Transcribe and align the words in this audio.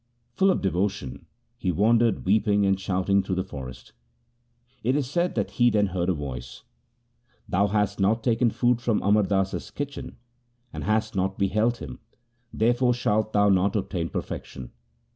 Full 0.33 0.49
of 0.49 0.63
devotion 0.63 1.27
he 1.59 1.71
wandered 1.71 2.25
weeping 2.25 2.65
and 2.65 2.79
shouting 2.79 3.21
through 3.21 3.35
the 3.35 3.43
forest. 3.43 3.93
It 4.81 4.95
is 4.95 5.07
said 5.07 5.35
that 5.35 5.51
he 5.51 5.69
then 5.69 5.85
heard 5.85 6.09
a 6.09 6.13
voice:' 6.13 6.63
Thou 7.47 7.67
hast 7.67 7.99
not 7.99 8.23
taken 8.23 8.49
food 8.49 8.81
from 8.81 9.03
Amar 9.03 9.21
Das's 9.21 9.69
kitchen, 9.69 10.17
and 10.73 10.85
hast 10.85 11.15
not 11.15 11.37
beheld 11.37 11.77
him; 11.77 11.99
there 12.51 12.73
fore 12.73 12.95
shalt 12.95 13.31
thou 13.33 13.49
not 13.49 13.75
obtain 13.75 14.09
perfection. 14.09 14.71